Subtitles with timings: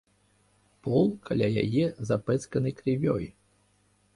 [0.87, 3.25] Пол каля яе запэцканы крывёй.